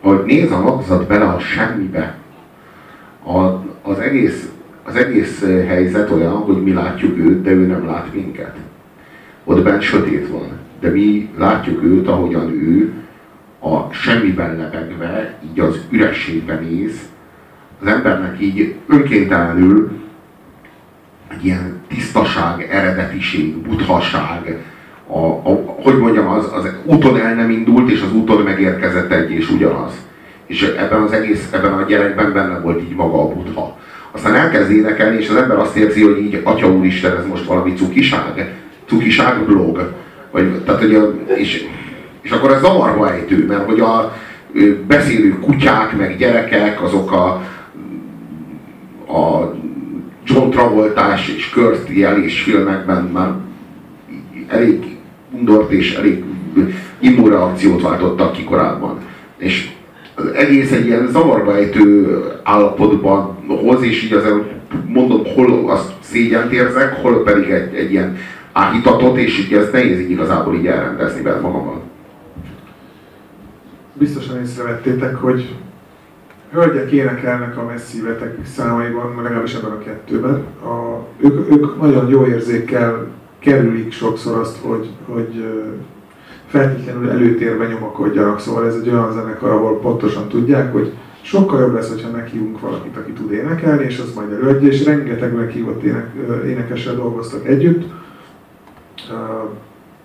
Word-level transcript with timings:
hogy 0.00 0.22
néz 0.24 0.50
a 0.50 0.60
magzat 0.60 1.06
bele 1.06 1.24
a 1.24 1.38
semmibe. 1.38 2.14
A, 3.24 3.38
az, 3.82 3.98
egész, 3.98 4.48
az 4.82 4.96
egész 4.96 5.40
helyzet 5.66 6.10
olyan, 6.10 6.36
hogy 6.36 6.62
mi 6.62 6.72
látjuk 6.72 7.18
őt, 7.18 7.42
de 7.42 7.50
ő 7.50 7.66
nem 7.66 7.86
lát 7.86 8.14
minket. 8.14 8.56
Ott 9.44 9.62
bent 9.62 9.82
sötét 9.82 10.28
van, 10.28 10.48
de 10.80 10.90
mi 10.90 11.30
látjuk 11.38 11.82
őt, 11.82 12.08
ahogyan 12.08 12.50
ő 12.50 12.92
a 13.60 13.92
semmiben 13.92 14.56
lebegve, 14.56 15.38
így 15.50 15.60
az 15.60 15.80
ürességben 15.90 16.62
néz, 16.62 17.08
az 17.80 17.86
embernek 17.86 18.40
így 18.40 18.74
önkéntelenül 18.86 19.90
egy 21.28 21.44
ilyen 21.44 21.80
tisztaság, 21.88 22.68
eredetiség, 22.70 23.56
buthaság, 23.56 24.64
a, 25.12 25.50
a, 25.50 25.76
hogy 25.82 25.98
mondjam, 25.98 26.28
az, 26.28 26.50
az 26.52 26.68
úton 26.84 27.20
el 27.20 27.34
nem 27.34 27.50
indult, 27.50 27.90
és 27.90 28.02
az 28.02 28.14
úton 28.14 28.42
megérkezett 28.42 29.12
egy 29.12 29.30
és 29.30 29.50
ugyanaz. 29.50 29.92
És 30.46 30.62
ebben 30.62 31.02
az 31.02 31.12
egész, 31.12 31.48
ebben 31.52 31.72
a 31.72 31.82
gyerekben 31.82 32.32
benne 32.32 32.58
volt 32.58 32.82
így 32.82 32.94
maga 32.94 33.22
a 33.22 33.28
butha. 33.28 33.78
Aztán 34.10 34.34
elkezd 34.34 34.70
énekelni, 34.70 35.18
és 35.18 35.28
az 35.28 35.36
ember 35.36 35.58
azt 35.58 35.76
érzi, 35.76 36.02
hogy 36.02 36.18
így, 36.18 36.40
Atya 36.44 36.72
Úristen, 36.72 37.16
ez 37.16 37.26
most 37.26 37.44
valami 37.44 37.72
cukiság, 37.72 38.54
cukiság 38.86 39.44
blog. 39.44 39.92
Vagy, 40.30 40.62
tehát, 40.64 40.80
hogy 40.80 40.94
a, 40.94 41.14
és, 41.34 41.66
és 42.20 42.30
akkor 42.30 42.50
ez 42.52 42.60
zavarba 42.60 43.12
ejtő, 43.12 43.46
mert 43.46 43.64
hogy 43.64 43.80
a 43.80 44.12
beszélő 44.86 45.38
kutyák, 45.38 45.96
meg 45.96 46.16
gyerekek, 46.16 46.82
azok 46.82 47.12
a, 47.12 47.26
a 49.12 49.54
John 50.24 50.50
Travoltás 50.50 51.28
és 51.28 51.50
Kurt 51.50 51.88
jelés 51.88 52.42
filmekben 52.42 53.02
már 53.02 53.30
elég 54.48 54.89
undort 55.40 55.70
és 55.70 55.94
elég 55.94 56.24
immunreakciót 56.98 57.82
váltottak 57.82 58.32
ki 58.32 58.44
korábban. 58.44 58.98
És 59.36 59.70
az 60.14 60.26
egész 60.32 60.72
egy 60.72 60.86
ilyen 60.86 61.08
zavarba 61.10 61.56
ejtő 61.56 62.18
állapotban 62.42 63.38
hoz, 63.46 63.82
és 63.82 64.04
így 64.04 64.12
azért 64.12 64.34
mondom, 64.86 65.22
hol 65.34 65.70
azt 65.70 65.92
szégyent 66.00 66.52
érzek, 66.52 66.94
hol 66.94 67.22
pedig 67.22 67.50
egy, 67.50 67.74
egy 67.74 67.90
ilyen 67.90 68.16
áhítatot, 68.52 69.16
és 69.16 69.38
így 69.38 69.52
ez 69.52 69.70
nehéz 69.72 70.00
így 70.00 70.10
igazából 70.10 70.54
így 70.54 70.66
elrendezni 70.66 71.22
be 71.22 71.40
magammal. 71.40 71.80
Biztosan 73.92 74.40
észrevettétek, 74.40 75.14
hogy 75.14 75.54
hölgyek 76.52 76.90
énekelnek 76.90 77.56
a 77.56 77.64
messzívetek 77.64 78.36
számaiban, 78.54 79.22
legalábbis 79.22 79.54
ebben 79.54 79.70
a 79.70 79.78
kettőben. 79.78 80.44
A, 80.62 81.06
ők, 81.20 81.50
ők 81.50 81.80
nagyon 81.80 82.08
jó 82.08 82.26
érzékkel 82.26 83.06
kerülik 83.40 83.92
sokszor 83.92 84.38
azt, 84.38 84.58
hogy, 84.62 84.90
hogy 85.06 85.44
feltétlenül 86.46 87.10
előtérben 87.10 87.68
nyomakodjanak. 87.68 88.40
Szóval 88.40 88.66
ez 88.66 88.74
egy 88.74 88.88
olyan 88.88 89.12
zenekar, 89.12 89.50
ahol 89.50 89.80
pontosan 89.80 90.28
tudják, 90.28 90.72
hogy 90.72 90.92
sokkal 91.20 91.60
jobb 91.60 91.74
lesz, 91.74 91.88
hogyha 91.88 92.10
meghívunk 92.10 92.60
valakit, 92.60 92.96
aki 92.96 93.12
tud 93.12 93.32
énekelni, 93.32 93.84
és 93.84 93.98
az 93.98 94.14
majd 94.14 94.32
előadja, 94.32 94.68
és 94.68 94.84
rengeteg 94.84 95.34
meghívott 95.34 95.82
ének, 95.82 96.14
énekessel 96.46 96.94
dolgoztak 96.94 97.46
együtt. 97.46 97.92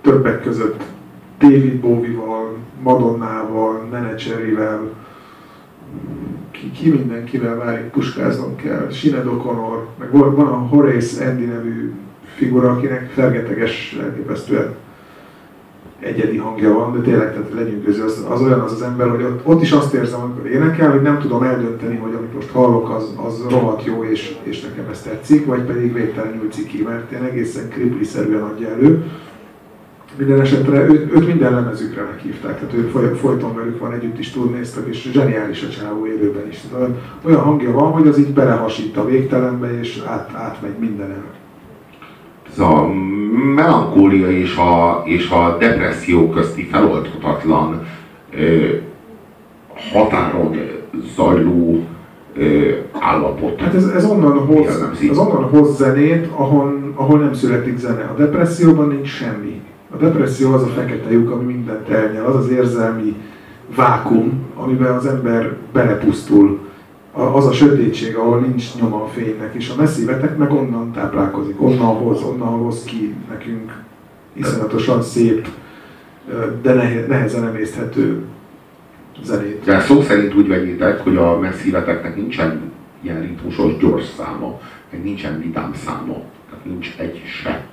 Többek 0.01 0.41
között 0.41 0.83
David 1.39 1.79
Bowie-val, 1.79 2.57
Madonnával, 2.81 3.87
Nene 3.91 4.15
Cherry-vel, 4.15 4.89
ki, 6.51 6.71
ki 6.71 6.89
mindenkivel 6.89 7.55
válik 7.55 7.85
puskáznom 7.85 8.55
kell, 8.55 8.89
Sinead 8.89 9.25
O'Connor, 9.25 9.85
meg 9.99 10.11
van 10.11 10.47
a 10.47 10.57
Horace 10.57 11.29
Andy 11.29 11.45
nevű 11.45 11.93
figura, 12.35 12.71
akinek 12.71 13.09
fergeteges, 13.13 13.97
elképesztően 14.01 14.75
egyedi 15.99 16.37
hangja 16.37 16.73
van, 16.73 16.93
de 16.93 16.99
tényleg, 16.99 17.33
tehát 17.33 17.83
közé, 17.85 18.01
az, 18.01 18.25
az 18.29 18.41
olyan 18.41 18.59
az 18.59 18.71
az 18.71 18.81
ember, 18.81 19.09
hogy 19.09 19.23
ott, 19.23 19.45
ott 19.45 19.61
is 19.61 19.71
azt 19.71 19.93
érzem, 19.93 20.21
amikor 20.21 20.45
énekel, 20.45 20.91
hogy 20.91 21.01
nem 21.01 21.19
tudom 21.19 21.43
eldönteni, 21.43 21.95
hogy 21.95 22.13
amit 22.13 22.33
most 22.33 22.49
hallok, 22.49 22.89
az, 22.89 23.13
az 23.25 23.45
rohadt 23.49 23.85
jó, 23.85 24.03
és, 24.03 24.35
és 24.43 24.61
nekem 24.61 24.89
ez 24.91 25.01
tetszik, 25.01 25.45
vagy 25.45 25.61
pedig 25.61 25.93
végtelenül 25.93 26.49
ciki, 26.51 26.81
mert 26.81 27.11
én 27.11 27.23
egészen 27.23 27.69
kripli-szerűen 27.69 28.43
adja 28.43 28.69
elő. 28.69 29.03
Minden 30.17 30.41
esetre 30.41 30.85
ő, 30.85 31.11
őt 31.15 31.27
minden 31.27 31.53
lemezükre 31.53 32.01
meghívták, 32.03 32.59
tehát 32.59 32.73
ő 32.73 32.81
foly, 32.81 33.15
folyton 33.15 33.55
velük 33.55 33.79
van, 33.79 33.93
együtt 33.93 34.19
is 34.19 34.31
turnéztak, 34.31 34.87
és 34.87 35.09
zseniális 35.11 35.63
a 35.63 35.69
csávó 35.69 36.07
élőben 36.07 36.47
is. 36.49 36.59
Tehát 36.71 36.89
olyan 37.21 37.41
hangja 37.41 37.71
van, 37.71 37.91
hogy 37.91 38.07
az 38.07 38.17
így 38.17 38.33
belehasít 38.33 38.97
a 38.97 39.05
végtelenbe, 39.05 39.79
és 39.79 40.03
át, 40.05 40.29
átmegy 40.33 40.77
mindenem 40.79 41.23
ez 42.55 42.61
a 42.61 42.87
melankólia 43.55 44.31
és 44.31 44.55
a, 44.55 45.01
és 45.05 45.29
a 45.29 45.57
depresszió 45.59 46.29
közti 46.29 46.63
feloldhatatlan 46.63 47.81
ö, 48.31 48.67
határon 49.93 50.57
zajló 51.15 51.85
ö, 52.37 52.71
állapot. 52.99 53.59
Hát 53.59 53.73
ez, 53.73 53.85
ez 53.87 54.05
onnan 54.05 54.45
hoz, 54.45 54.65
ez 55.09 55.17
onnan 55.17 55.43
hoz 55.43 55.77
zenét, 55.77 56.27
ahol, 56.35 56.93
ahol 56.95 57.19
nem 57.19 57.33
születik 57.33 57.77
zene. 57.77 58.03
A 58.03 58.17
depresszióban 58.17 58.87
nincs 58.87 59.07
semmi. 59.07 59.61
A 59.91 59.97
depresszió 59.97 60.53
az 60.53 60.61
a 60.61 60.67
fekete 60.67 61.11
lyuk, 61.11 61.31
ami 61.31 61.53
mindent 61.53 61.89
elnyel, 61.89 62.25
az 62.25 62.35
az 62.35 62.49
érzelmi 62.49 63.15
vákum, 63.75 64.45
amiben 64.55 64.95
az 64.95 65.05
ember 65.05 65.55
belepusztul 65.73 66.59
az 67.15 67.45
a 67.45 67.51
sötétség, 67.51 68.15
ahol 68.15 68.39
nincs 68.39 68.75
nyoma 68.79 69.03
a 69.03 69.07
fénynek, 69.07 69.53
és 69.53 69.69
a 69.69 69.75
messzívetek 69.75 70.37
meg 70.37 70.51
onnan 70.51 70.91
táplálkozik, 70.91 71.61
onnan 71.61 71.95
hoz, 71.95 72.23
onnan 72.23 72.47
hoz 72.47 72.83
ki 72.83 73.13
nekünk 73.29 73.83
iszonyatosan 74.33 75.01
szép, 75.01 75.47
de 76.61 76.73
nehezen 77.07 77.47
emészthető 77.47 78.23
zenét. 79.23 79.63
De 79.63 79.79
szó 79.79 80.01
szerint 80.01 80.35
úgy 80.35 80.47
vegyétek, 80.47 80.99
hogy 80.99 81.17
a 81.17 81.39
messzíveteknek 81.39 82.15
nincsen 82.15 82.71
ilyen 83.01 83.21
ritmusos 83.21 83.77
gyors 83.77 84.05
száma, 84.17 84.59
meg 84.91 85.03
nincsen 85.03 85.39
vidám 85.39 85.73
száma, 85.73 86.21
tehát 86.49 86.65
nincs 86.65 86.95
egy 86.97 87.21
se. 87.25 87.65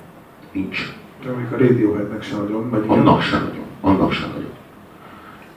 Nincs. 0.51 0.93
De 1.23 1.29
a 1.29 1.57
Radioheadnek 1.57 2.23
sem 2.23 2.37
nagyon. 2.37 2.69
Vagy 2.69 2.83
annak 2.87 3.21
sem 3.21 3.41
nagyon. 3.41 3.65
Annak 3.81 4.11
sem 4.11 4.29
nagyon. 4.29 4.51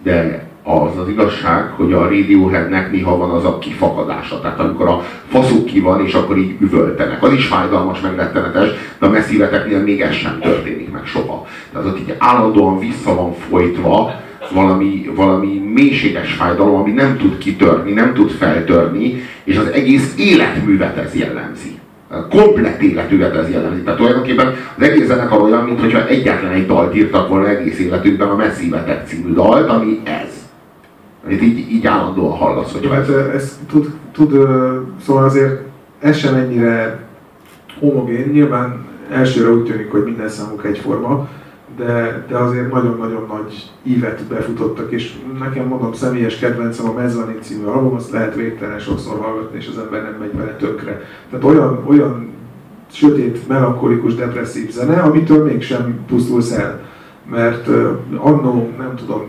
De 0.03 0.46
az 0.69 0.99
az 0.99 1.09
igazság, 1.09 1.71
hogy 1.71 1.93
a 1.93 2.03
Radioheadnek 2.03 2.93
néha 2.93 3.17
van 3.17 3.31
az 3.31 3.45
a 3.45 3.59
kifakadása. 3.59 4.41
Tehát 4.41 4.61
amikor 4.61 4.89
a 4.89 5.03
faszuk 5.29 5.65
ki 5.65 5.81
van, 5.81 6.05
és 6.05 6.15
akkor 6.15 6.37
így 6.37 6.57
üvöltenek. 6.61 7.23
Az 7.23 7.33
is 7.33 7.47
fájdalmas, 7.47 8.01
meg 8.01 8.17
rettenetes, 8.17 8.69
de 8.99 9.07
a 9.07 9.11
messzíveteknél 9.11 9.83
még 9.83 10.01
ez 10.01 10.15
sem 10.15 10.39
történik 10.41 10.91
meg 10.93 11.05
soha. 11.05 11.47
Tehát 11.73 11.87
ott 11.87 11.99
így 11.99 12.15
állandóan 12.19 12.79
vissza 12.79 13.15
van 13.15 13.33
folytva 13.33 14.13
valami, 14.53 15.11
valami 15.15 15.63
mélységes 15.75 16.33
fájdalom, 16.33 16.75
ami 16.75 16.91
nem 16.91 17.17
tud 17.17 17.39
kitörni, 17.39 17.93
nem 17.93 18.15
tud 18.15 18.31
feltörni, 18.31 19.23
és 19.45 19.57
az 19.57 19.67
egész 19.73 20.15
életművet 20.19 20.97
ez 20.97 21.15
jellemzi. 21.15 21.79
Komplet 22.31 22.83
életüket 22.83 23.37
ez 23.37 23.51
jellemzi. 23.51 23.83
Tehát 23.83 23.99
tulajdonképpen 23.99 24.55
az 24.77 24.83
egész 24.83 25.07
zenekar 25.07 25.41
olyan, 25.41 25.65
mintha 25.65 26.07
egyetlen 26.07 26.53
egy 26.53 26.67
dalt 26.67 26.97
írtak 26.97 27.29
volna 27.29 27.49
egész 27.49 27.79
életükben, 27.79 28.29
a 28.29 28.37
Messzívetek 28.37 29.07
című 29.07 29.33
dalt, 29.33 29.69
ami 29.69 30.01
ez 30.05 30.36
amit 31.27 31.43
így, 31.43 31.59
így 31.71 31.87
állandóan 31.87 32.37
hallasz, 32.37 32.73
hogy 32.73 32.89
hát, 32.91 33.09
ez 33.09 33.59
tud, 33.69 33.91
tud, 34.13 34.31
szóval 35.05 35.25
azért 35.25 35.61
ez 35.99 36.17
sem 36.17 36.35
ennyire 36.35 37.05
homogén, 37.81 38.29
nyilván 38.29 38.85
elsőre 39.11 39.51
úgy 39.51 39.65
tűnik, 39.65 39.91
hogy 39.91 40.05
minden 40.05 40.29
számuk 40.29 40.65
egyforma, 40.65 41.29
de, 41.77 42.25
de 42.29 42.37
azért 42.37 42.73
nagyon-nagyon 42.73 43.27
nagy 43.29 43.71
ívet 43.83 44.23
befutottak, 44.25 44.93
és 44.93 45.15
nekem 45.39 45.67
mondom, 45.67 45.93
személyes 45.93 46.39
kedvencem 46.39 46.89
a 46.89 46.93
Mezzanin 46.93 47.43
című 47.43 47.65
album, 47.65 47.95
azt 47.95 48.11
lehet 48.11 48.35
végtelen 48.35 48.79
sokszor 48.79 49.21
hallgatni, 49.21 49.59
és 49.59 49.69
az 49.69 49.79
ember 49.79 50.03
nem 50.03 50.17
megy 50.21 50.33
bele 50.33 50.57
tönkre. 50.57 51.03
Tehát 51.31 51.45
olyan, 51.45 51.85
olyan 51.87 52.31
sötét, 52.91 53.49
melankolikus, 53.49 54.15
depresszív 54.15 54.71
zene, 54.71 55.01
amitől 55.01 55.45
mégsem 55.45 55.99
pusztulsz 56.07 56.53
el. 56.53 56.81
Mert 57.31 57.69
uh, 57.69 57.99
annó, 58.17 58.71
nem 58.79 58.95
tudom, 58.95 59.25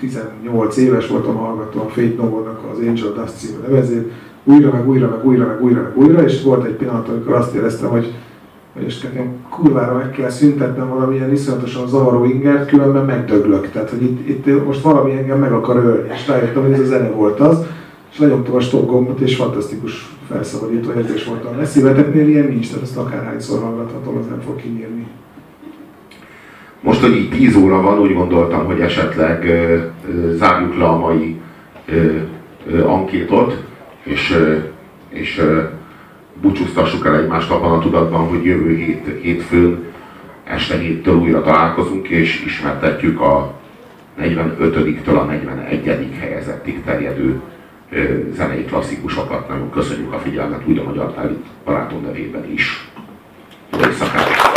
18 0.00 0.76
éves 0.76 1.06
voltam, 1.06 1.36
hallgattam 1.36 1.88
Fate 1.88 2.14
Novo-nak 2.16 2.60
az 2.72 2.78
Angel 2.78 3.12
Dust 3.12 3.38
című 3.38 3.58
nevezét, 3.68 4.12
újra, 4.44 4.72
meg 4.72 4.88
újra, 4.88 5.08
meg 5.08 5.26
újra, 5.26 5.46
meg 5.46 5.62
újra, 5.62 5.82
meg 5.82 5.96
újra, 5.96 6.22
és 6.22 6.42
volt 6.42 6.64
egy 6.64 6.74
pillanat, 6.74 7.08
amikor 7.08 7.34
azt 7.34 7.54
éreztem, 7.54 7.88
hogy 7.88 8.14
és 8.86 9.00
nekem 9.00 9.32
kurvára 9.48 9.94
meg 9.94 10.10
kell 10.10 10.30
szüntetnem 10.30 10.88
valamilyen 10.88 11.32
iszonyatosan 11.32 11.88
zavaró 11.88 12.24
ingert, 12.24 12.68
különben 12.68 13.04
megdöglök. 13.04 13.70
Tehát, 13.70 13.90
hogy 13.90 14.02
itt, 14.02 14.28
itt 14.28 14.64
most 14.64 14.80
valami 14.80 15.12
engem 15.12 15.38
meg 15.38 15.52
akar 15.52 15.76
ölni, 15.76 16.08
és 16.14 16.26
rájöttem, 16.26 16.62
hogy 16.62 16.72
ez 16.72 16.80
a 16.80 16.84
zene 16.84 17.10
volt 17.10 17.40
az, 17.40 17.64
és 18.12 18.18
lenyomtam 18.18 18.54
a 18.54 18.60
stop 18.60 18.86
gombot, 18.86 19.20
és 19.20 19.36
fantasztikus 19.36 20.16
felszabadító 20.28 20.90
érzés 20.92 21.24
volt 21.24 21.44
a 21.44 21.54
messzíveteknél, 21.56 22.28
ilyen 22.28 22.46
nincs, 22.46 22.68
tehát 22.68 22.82
ezt 22.82 22.96
akárhányszor 22.96 23.62
hallgathatom, 23.62 24.16
az 24.16 24.26
nem 24.26 24.40
fog 24.40 24.56
kinyírni. 24.56 25.06
Most, 26.80 27.00
hogy 27.00 27.16
így 27.16 27.30
10 27.30 27.56
óra 27.56 27.80
van, 27.80 27.98
úgy 27.98 28.14
gondoltam, 28.14 28.64
hogy 28.64 28.80
esetleg 28.80 29.44
ö, 29.44 29.76
ö, 30.08 30.34
zárjuk 30.36 30.76
le 30.76 30.84
a 30.84 30.98
mai 30.98 31.40
ö, 31.86 32.16
ö, 32.66 32.84
ankétot, 32.86 33.64
és, 34.02 34.30
ö, 34.30 34.56
és 35.08 35.38
ö, 35.38 35.62
búcsúztassuk 36.40 37.06
el 37.06 37.16
egymást 37.16 37.50
abban 37.50 37.72
a 37.72 37.78
tudatban, 37.78 38.28
hogy 38.28 38.44
jövő 38.44 38.76
hét, 38.76 39.18
hétfőn 39.22 39.84
este 40.44 40.78
héttől 40.78 41.14
újra 41.14 41.42
találkozunk, 41.42 42.08
és 42.08 42.44
ismertetjük 42.46 43.20
a 43.20 43.54
45-től 44.20 45.18
a 45.18 45.24
41. 45.24 46.08
helyezettig 46.20 46.82
terjedő 46.84 47.40
zenei 48.34 48.64
klasszikusokat. 48.64 49.48
Nagyon 49.48 49.70
köszönjük 49.70 50.12
a 50.12 50.18
figyelmet, 50.18 50.62
úgy 50.66 50.78
a 50.78 50.82
Magyar 50.82 51.36
barátom 51.64 52.02
nevében 52.02 52.52
is. 52.52 52.90
Jó 53.72 53.78
éjszakát! 53.88 54.49